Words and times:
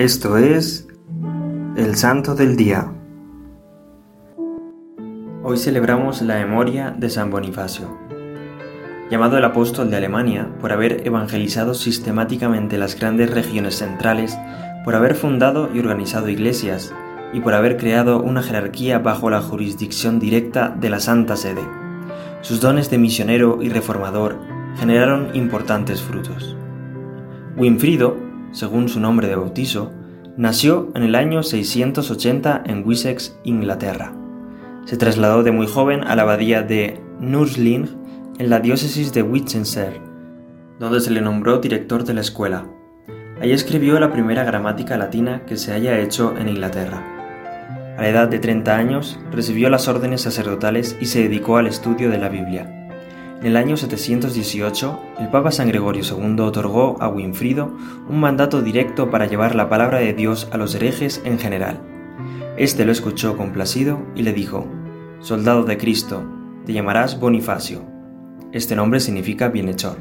Esto 0.00 0.38
es 0.38 0.88
el 1.76 1.94
Santo 1.94 2.34
del 2.34 2.56
Día. 2.56 2.90
Hoy 5.42 5.58
celebramos 5.58 6.22
la 6.22 6.36
memoria 6.36 6.96
de 6.98 7.10
San 7.10 7.30
Bonifacio, 7.30 7.98
llamado 9.10 9.36
el 9.36 9.44
apóstol 9.44 9.90
de 9.90 9.98
Alemania 9.98 10.48
por 10.58 10.72
haber 10.72 11.06
evangelizado 11.06 11.74
sistemáticamente 11.74 12.78
las 12.78 12.98
grandes 12.98 13.30
regiones 13.30 13.76
centrales, 13.76 14.38
por 14.86 14.94
haber 14.94 15.16
fundado 15.16 15.68
y 15.74 15.80
organizado 15.80 16.30
iglesias 16.30 16.94
y 17.34 17.40
por 17.40 17.52
haber 17.52 17.76
creado 17.76 18.22
una 18.22 18.42
jerarquía 18.42 19.00
bajo 19.00 19.28
la 19.28 19.42
jurisdicción 19.42 20.18
directa 20.18 20.74
de 20.80 20.88
la 20.88 21.00
Santa 21.00 21.36
Sede. 21.36 21.68
Sus 22.40 22.62
dones 22.62 22.88
de 22.88 22.96
misionero 22.96 23.58
y 23.60 23.68
reformador 23.68 24.38
generaron 24.78 25.36
importantes 25.36 26.00
frutos. 26.00 26.56
Winfrido 27.54 28.29
según 28.52 28.88
su 28.88 29.00
nombre 29.00 29.28
de 29.28 29.36
bautizo, 29.36 29.92
nació 30.36 30.90
en 30.94 31.02
el 31.02 31.14
año 31.14 31.42
680 31.42 32.62
en 32.66 32.86
Wessex, 32.86 33.36
Inglaterra. 33.44 34.12
Se 34.86 34.96
trasladó 34.96 35.42
de 35.42 35.52
muy 35.52 35.66
joven 35.66 36.04
a 36.04 36.16
la 36.16 36.22
abadía 36.22 36.62
de 36.62 37.00
Nursling 37.20 37.88
en 38.38 38.50
la 38.50 38.60
diócesis 38.60 39.12
de 39.12 39.22
Winchester, 39.22 40.00
donde 40.78 41.00
se 41.00 41.10
le 41.10 41.20
nombró 41.20 41.58
director 41.58 42.04
de 42.04 42.14
la 42.14 42.22
escuela. 42.22 42.66
Allí 43.40 43.52
escribió 43.52 44.00
la 44.00 44.12
primera 44.12 44.44
gramática 44.44 44.96
latina 44.96 45.44
que 45.46 45.56
se 45.56 45.72
haya 45.72 45.98
hecho 45.98 46.34
en 46.36 46.48
Inglaterra. 46.48 47.06
A 47.96 48.02
la 48.02 48.08
edad 48.08 48.28
de 48.28 48.38
30 48.38 48.76
años 48.76 49.20
recibió 49.30 49.68
las 49.68 49.88
órdenes 49.88 50.22
sacerdotales 50.22 50.96
y 51.00 51.06
se 51.06 51.22
dedicó 51.22 51.58
al 51.58 51.66
estudio 51.66 52.10
de 52.10 52.18
la 52.18 52.30
Biblia. 52.30 52.79
En 53.40 53.46
el 53.46 53.56
año 53.56 53.78
718, 53.78 55.00
el 55.18 55.28
Papa 55.30 55.50
San 55.50 55.68
Gregorio 55.68 56.02
II 56.04 56.40
otorgó 56.40 57.00
a 57.00 57.08
Winfrido 57.08 57.74
un 58.06 58.20
mandato 58.20 58.60
directo 58.60 59.10
para 59.10 59.24
llevar 59.24 59.54
la 59.54 59.70
palabra 59.70 59.98
de 59.98 60.12
Dios 60.12 60.46
a 60.52 60.58
los 60.58 60.74
herejes 60.74 61.22
en 61.24 61.38
general. 61.38 61.80
Este 62.58 62.84
lo 62.84 62.92
escuchó 62.92 63.38
complacido 63.38 63.98
y 64.14 64.24
le 64.24 64.34
dijo, 64.34 64.66
Soldado 65.20 65.62
de 65.62 65.78
Cristo, 65.78 66.22
te 66.66 66.74
llamarás 66.74 67.18
Bonifacio. 67.18 67.82
Este 68.52 68.76
nombre 68.76 69.00
significa 69.00 69.48
bienhechor. 69.48 69.96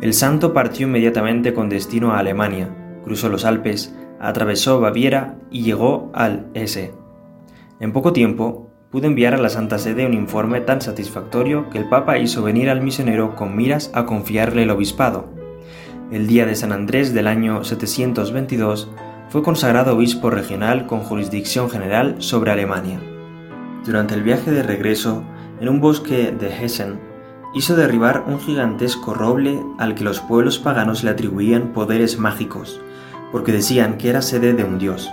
El 0.00 0.14
santo 0.14 0.54
partió 0.54 0.86
inmediatamente 0.86 1.52
con 1.52 1.68
destino 1.68 2.12
a 2.12 2.18
Alemania, 2.18 2.74
cruzó 3.04 3.28
los 3.28 3.44
Alpes, 3.44 3.94
atravesó 4.20 4.80
Baviera 4.80 5.36
y 5.50 5.64
llegó 5.64 6.10
al 6.14 6.48
S. 6.54 6.94
En 7.78 7.92
poco 7.92 8.14
tiempo, 8.14 8.67
pudo 8.90 9.06
enviar 9.06 9.34
a 9.34 9.38
la 9.38 9.50
Santa 9.50 9.78
Sede 9.78 10.06
un 10.06 10.14
informe 10.14 10.60
tan 10.60 10.80
satisfactorio 10.80 11.68
que 11.68 11.78
el 11.78 11.88
Papa 11.88 12.18
hizo 12.18 12.42
venir 12.42 12.70
al 12.70 12.80
misionero 12.80 13.36
con 13.36 13.54
miras 13.54 13.90
a 13.94 14.06
confiarle 14.06 14.62
el 14.62 14.70
obispado. 14.70 15.26
El 16.10 16.26
día 16.26 16.46
de 16.46 16.54
San 16.54 16.72
Andrés 16.72 17.12
del 17.12 17.26
año 17.26 17.64
722 17.64 18.88
fue 19.28 19.42
consagrado 19.42 19.94
obispo 19.94 20.30
regional 20.30 20.86
con 20.86 21.00
jurisdicción 21.00 21.68
general 21.68 22.16
sobre 22.20 22.50
Alemania. 22.50 22.98
Durante 23.84 24.14
el 24.14 24.22
viaje 24.22 24.50
de 24.50 24.62
regreso, 24.62 25.22
en 25.60 25.68
un 25.68 25.80
bosque 25.80 26.32
de 26.32 26.48
Hessen, 26.48 26.98
hizo 27.54 27.76
derribar 27.76 28.24
un 28.26 28.40
gigantesco 28.40 29.12
roble 29.12 29.60
al 29.78 29.94
que 29.94 30.04
los 30.04 30.20
pueblos 30.20 30.58
paganos 30.58 31.04
le 31.04 31.10
atribuían 31.10 31.74
poderes 31.74 32.18
mágicos, 32.18 32.80
porque 33.32 33.52
decían 33.52 33.98
que 33.98 34.08
era 34.08 34.22
sede 34.22 34.54
de 34.54 34.64
un 34.64 34.78
dios. 34.78 35.10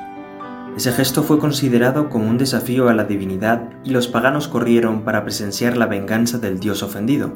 Ese 0.75 0.91
gesto 0.91 1.23
fue 1.23 1.39
considerado 1.39 2.09
como 2.09 2.29
un 2.29 2.37
desafío 2.37 2.89
a 2.89 2.93
la 2.93 3.05
divinidad 3.05 3.69
y 3.85 3.91
los 3.91 4.09
paganos 4.09 4.49
corrieron 4.49 5.03
para 5.03 5.23
presenciar 5.23 5.77
la 5.77 5.85
venganza 5.85 6.37
del 6.37 6.59
dios 6.59 6.83
ofendido. 6.83 7.31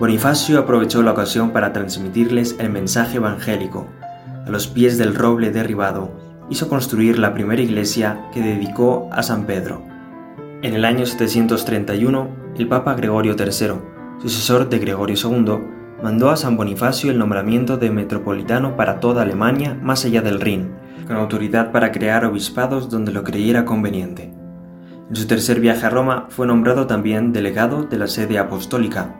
Bonifacio 0.00 0.58
aprovechó 0.58 1.02
la 1.02 1.12
ocasión 1.12 1.50
para 1.50 1.72
transmitirles 1.72 2.56
el 2.58 2.70
mensaje 2.70 3.18
evangélico. 3.18 3.86
A 4.44 4.50
los 4.50 4.66
pies 4.66 4.98
del 4.98 5.14
roble 5.14 5.52
derribado, 5.52 6.10
hizo 6.50 6.68
construir 6.68 7.18
la 7.18 7.32
primera 7.32 7.62
iglesia 7.62 8.28
que 8.32 8.42
dedicó 8.42 9.08
a 9.12 9.22
San 9.22 9.44
Pedro. 9.44 9.82
En 10.62 10.74
el 10.74 10.84
año 10.84 11.06
731, 11.06 12.28
el 12.58 12.66
Papa 12.66 12.94
Gregorio 12.94 13.36
III, 13.38 13.74
sucesor 14.20 14.68
de 14.68 14.78
Gregorio 14.80 15.16
II, 15.16 15.58
mandó 16.02 16.30
a 16.30 16.36
San 16.36 16.56
Bonifacio 16.56 17.12
el 17.12 17.18
nombramiento 17.18 17.76
de 17.76 17.90
metropolitano 17.90 18.76
para 18.76 18.98
toda 18.98 19.22
Alemania 19.22 19.78
más 19.80 20.04
allá 20.04 20.22
del 20.22 20.40
Rin, 20.40 20.70
con 21.08 21.16
autoridad 21.16 21.72
para 21.72 21.90
crear 21.90 22.26
obispados 22.26 22.90
donde 22.90 23.12
lo 23.12 23.24
creyera 23.24 23.64
conveniente. 23.64 24.30
En 25.08 25.16
su 25.16 25.26
tercer 25.26 25.58
viaje 25.58 25.86
a 25.86 25.90
Roma 25.90 26.26
fue 26.28 26.46
nombrado 26.46 26.86
también 26.86 27.32
delegado 27.32 27.84
de 27.84 27.96
la 27.96 28.06
sede 28.06 28.38
apostólica. 28.38 29.16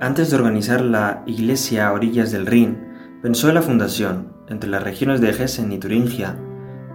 Antes 0.00 0.30
de 0.30 0.36
organizar 0.36 0.80
la 0.80 1.24
iglesia 1.26 1.88
a 1.88 1.92
orillas 1.92 2.30
del 2.30 2.46
Rin, 2.46 2.78
pensó 3.22 3.48
en 3.48 3.56
la 3.56 3.62
fundación, 3.62 4.32
entre 4.48 4.70
las 4.70 4.84
regiones 4.84 5.20
de 5.20 5.30
Hessen 5.30 5.72
y 5.72 5.78
Turingia, 5.78 6.36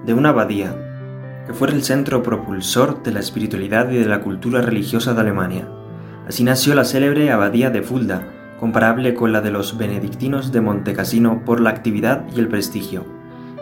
de 0.06 0.14
una 0.14 0.30
abadía, 0.30 1.44
que 1.46 1.54
fuera 1.54 1.74
el 1.74 1.84
centro 1.84 2.24
propulsor 2.24 3.04
de 3.04 3.12
la 3.12 3.20
espiritualidad 3.20 3.92
y 3.92 3.98
de 3.98 4.06
la 4.06 4.22
cultura 4.22 4.62
religiosa 4.62 5.14
de 5.14 5.20
Alemania. 5.20 5.68
Así 6.26 6.46
nació 6.46 6.74
la 6.74 6.86
célebre 6.86 7.32
abadía 7.32 7.70
de 7.70 7.82
Fulda, 7.82 8.26
comparable 8.62 9.14
con 9.14 9.34
la 9.34 9.42
de 9.42 9.52
los 9.52 9.78
benedictinos 9.78 10.54
de 10.54 10.62
Montecassino 10.62 11.44
por 11.44 11.60
la 11.60 11.72
actividad 11.72 12.24
y 12.34 12.40
el 12.40 12.48
prestigio 12.48 13.15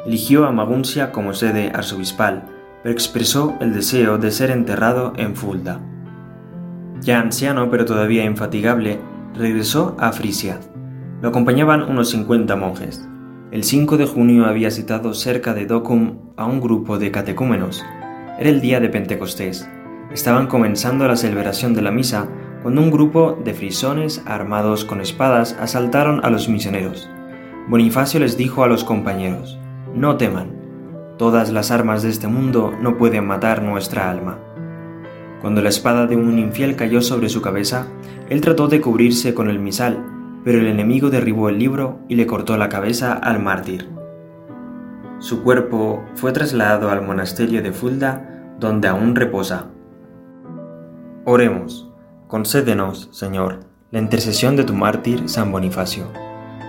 eligió 0.06 0.46
a 0.46 0.52
Maguncia 0.52 1.12
como 1.12 1.34
sede 1.34 1.72
arzobispal, 1.74 2.46
pero 2.82 2.94
expresó 2.94 3.56
el 3.62 3.74
deseo 3.74 4.18
de 4.18 4.32
ser 4.32 4.52
enterrado 4.52 5.14
en 5.16 5.36
Fulda. 5.36 5.80
Ya 7.02 7.20
anciano 7.20 7.70
pero 7.70 7.86
todavía 7.86 8.26
infatigable, 8.26 9.00
regresó 9.34 9.96
a 10.00 10.12
Frisia. 10.12 10.60
Lo 11.22 11.30
acompañaban 11.30 11.84
unos 11.84 12.10
50 12.10 12.56
monjes. 12.56 13.08
El 13.52 13.64
5 13.64 13.98
de 13.98 14.06
junio 14.06 14.46
había 14.46 14.72
citado 14.72 15.14
cerca 15.14 15.54
de 15.54 15.66
Docum 15.66 16.18
a 16.38 16.46
un 16.46 16.60
grupo 16.60 16.98
de 16.98 17.12
catecúmenos. 17.12 17.84
Era 18.40 18.50
el 18.50 18.62
día 18.62 18.80
de 18.80 18.90
Pentecostés. 18.90 19.70
Estaban 20.12 20.48
comenzando 20.48 21.08
la 21.08 21.16
celebración 21.16 21.74
de 21.74 21.82
la 21.82 21.92
misa 21.92 22.28
cuando 22.62 22.82
un 22.82 22.92
grupo 22.92 23.38
de 23.44 23.54
frisones 23.54 24.24
armados 24.26 24.86
con 24.86 25.02
espadas 25.02 25.56
asaltaron 25.60 26.24
a 26.24 26.30
los 26.30 26.50
misioneros. 26.50 27.10
Bonifacio 27.68 28.20
les 28.20 28.38
dijo 28.38 28.64
a 28.64 28.68
los 28.68 28.84
compañeros, 28.84 29.60
no 29.94 30.18
teman, 30.18 30.52
todas 31.18 31.52
las 31.52 31.70
armas 31.70 32.02
de 32.02 32.10
este 32.10 32.28
mundo 32.28 32.74
no 32.82 32.98
pueden 32.98 33.28
matar 33.28 33.62
nuestra 33.62 34.10
alma. 34.10 34.40
Cuando 35.42 35.62
la 35.62 35.70
espada 35.70 36.08
de 36.08 36.16
un 36.16 36.40
infiel 36.40 36.76
cayó 36.76 37.02
sobre 37.02 37.30
su 37.30 37.42
cabeza, 37.42 37.88
él 38.30 38.42
trató 38.42 38.68
de 38.68 38.82
cubrirse 38.82 39.34
con 39.34 39.50
el 39.50 39.60
misal, 39.60 40.04
pero 40.44 40.60
el 40.60 40.68
enemigo 40.68 41.10
derribó 41.10 41.50
el 41.50 41.60
libro 41.60 42.00
y 42.08 42.16
le 42.16 42.26
cortó 42.26 42.58
la 42.58 42.70
cabeza 42.70 43.14
al 43.14 43.42
mártir. 43.42 43.90
Su 45.20 45.44
cuerpo 45.44 46.04
fue 46.16 46.32
trasladado 46.32 46.90
al 46.90 47.02
monasterio 47.02 47.62
de 47.62 47.72
Fulda, 47.72 48.56
donde 48.60 48.88
aún 48.88 49.16
reposa. 49.16 49.68
Oremos, 51.26 51.92
concédenos, 52.28 53.10
Señor, 53.12 53.60
la 53.92 54.00
intercesión 54.00 54.56
de 54.56 54.64
tu 54.64 54.74
mártir 54.74 55.30
San 55.30 55.52
Bonifacio 55.52 56.23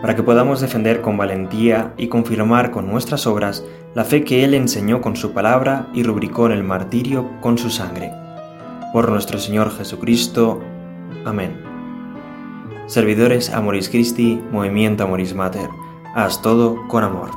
para 0.04 0.14
que 0.14 0.22
podamos 0.22 0.60
defender 0.60 1.00
con 1.00 1.16
valentía 1.16 1.94
y 1.96 2.08
confirmar 2.08 2.70
con 2.70 2.86
nuestras 2.86 3.26
obras 3.26 3.64
la 3.94 4.04
fe 4.04 4.22
que 4.22 4.44
Él 4.44 4.52
enseñó 4.52 5.00
con 5.00 5.16
su 5.16 5.32
palabra 5.32 5.88
y 5.94 6.02
rubricó 6.02 6.44
en 6.44 6.52
el 6.52 6.62
martirio 6.62 7.30
con 7.40 7.56
su 7.56 7.70
sangre. 7.70 8.12
Por 8.92 9.10
nuestro 9.10 9.38
Señor 9.38 9.74
Jesucristo. 9.74 10.60
Amén. 11.24 11.58
Servidores 12.86 13.48
Amoris 13.48 13.88
Christi, 13.88 14.38
Movimiento 14.52 15.04
Amoris 15.04 15.34
Mater, 15.34 15.70
haz 16.14 16.42
todo 16.42 16.86
con 16.88 17.02
amor. 17.02 17.30